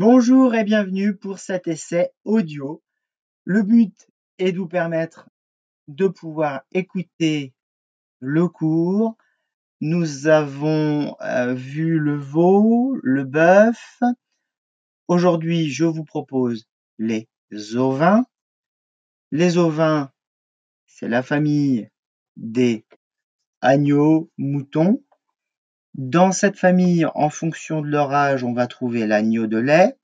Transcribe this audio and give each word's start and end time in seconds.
Bonjour 0.00 0.54
et 0.54 0.62
bienvenue 0.62 1.16
pour 1.16 1.40
cet 1.40 1.66
essai 1.66 2.12
audio. 2.22 2.84
Le 3.42 3.64
but 3.64 4.06
est 4.38 4.52
de 4.52 4.58
vous 4.58 4.68
permettre 4.68 5.28
de 5.88 6.06
pouvoir 6.06 6.62
écouter 6.70 7.52
le 8.20 8.46
cours. 8.46 9.16
Nous 9.80 10.28
avons 10.28 11.16
euh, 11.20 11.52
vu 11.52 11.98
le 11.98 12.16
veau, 12.16 12.96
le 13.02 13.24
bœuf. 13.24 13.98
Aujourd'hui, 15.08 15.68
je 15.68 15.84
vous 15.84 16.04
propose 16.04 16.68
les 17.00 17.28
ovins. 17.74 18.24
Les 19.32 19.58
ovins, 19.58 20.12
c'est 20.86 21.08
la 21.08 21.24
famille 21.24 21.90
des 22.36 22.86
agneaux, 23.60 24.30
moutons. 24.38 25.02
Dans 25.98 26.30
cette 26.30 26.56
famille, 26.56 27.06
en 27.16 27.28
fonction 27.28 27.82
de 27.82 27.88
leur 27.88 28.12
âge, 28.12 28.44
on 28.44 28.52
va 28.52 28.68
trouver 28.68 29.04
l'agneau 29.04 29.48
de 29.48 29.58
lait, 29.58 29.98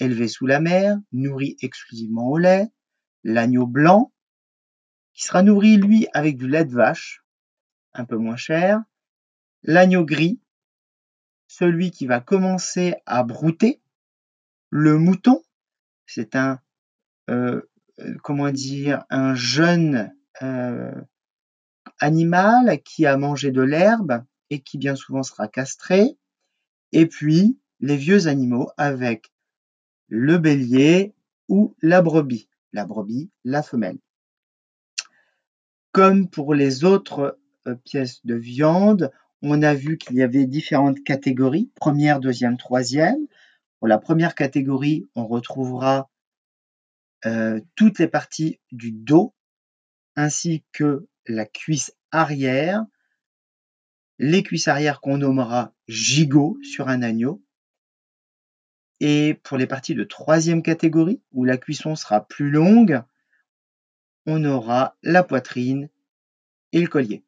élevé 0.00 0.26
sous 0.26 0.44
la 0.44 0.58
mer, 0.58 0.98
nourri 1.12 1.56
exclusivement 1.60 2.28
au 2.28 2.36
lait, 2.36 2.66
l'agneau 3.22 3.64
blanc, 3.64 4.12
qui 5.14 5.22
sera 5.22 5.44
nourri, 5.44 5.76
lui, 5.76 6.08
avec 6.14 6.36
du 6.36 6.48
lait 6.48 6.64
de 6.64 6.74
vache, 6.74 7.22
un 7.92 8.04
peu 8.04 8.16
moins 8.16 8.34
cher, 8.34 8.82
l'agneau 9.62 10.04
gris, 10.04 10.40
celui 11.46 11.92
qui 11.92 12.08
va 12.08 12.18
commencer 12.18 12.96
à 13.06 13.22
brouter, 13.22 13.80
le 14.70 14.98
mouton, 14.98 15.44
c'est 16.06 16.34
un, 16.34 16.58
euh, 17.30 17.62
comment 18.24 18.50
dire, 18.50 19.04
un 19.10 19.36
jeune 19.36 20.12
euh, 20.42 20.90
animal 22.00 22.82
qui 22.82 23.06
a 23.06 23.16
mangé 23.16 23.52
de 23.52 23.62
l'herbe, 23.62 24.24
et 24.50 24.60
qui 24.60 24.78
bien 24.78 24.96
souvent 24.96 25.22
sera 25.22 25.48
castré, 25.48 26.16
et 26.92 27.06
puis 27.06 27.58
les 27.80 27.96
vieux 27.96 28.26
animaux 28.26 28.70
avec 28.76 29.32
le 30.08 30.38
bélier 30.38 31.14
ou 31.48 31.74
la 31.82 32.02
brebis, 32.02 32.48
la 32.72 32.84
brebis, 32.84 33.30
la 33.44 33.62
femelle. 33.62 33.98
Comme 35.92 36.28
pour 36.28 36.54
les 36.54 36.84
autres 36.84 37.38
euh, 37.66 37.74
pièces 37.74 38.24
de 38.24 38.34
viande, 38.34 39.10
on 39.42 39.62
a 39.62 39.74
vu 39.74 39.98
qu'il 39.98 40.16
y 40.16 40.22
avait 40.22 40.46
différentes 40.46 41.02
catégories, 41.04 41.70
première, 41.76 42.20
deuxième, 42.20 42.56
troisième. 42.56 43.26
Pour 43.78 43.88
la 43.88 43.98
première 43.98 44.34
catégorie, 44.34 45.08
on 45.14 45.26
retrouvera 45.26 46.10
euh, 47.26 47.60
toutes 47.74 47.98
les 47.98 48.08
parties 48.08 48.60
du 48.72 48.92
dos, 48.92 49.34
ainsi 50.16 50.64
que 50.72 51.06
la 51.26 51.46
cuisse 51.46 51.94
arrière, 52.10 52.84
les 54.18 54.42
cuisses 54.42 54.68
arrière 54.68 55.00
qu'on 55.00 55.18
nommera 55.18 55.74
gigot 55.86 56.58
sur 56.62 56.88
un 56.88 57.02
agneau. 57.02 57.42
Et 59.00 59.38
pour 59.44 59.56
les 59.56 59.66
parties 59.66 59.94
de 59.94 60.04
troisième 60.04 60.62
catégorie, 60.62 61.22
où 61.32 61.44
la 61.44 61.56
cuisson 61.56 61.94
sera 61.94 62.26
plus 62.26 62.50
longue, 62.50 63.02
on 64.26 64.44
aura 64.44 64.96
la 65.02 65.22
poitrine 65.22 65.88
et 66.72 66.80
le 66.80 66.88
collier. 66.88 67.24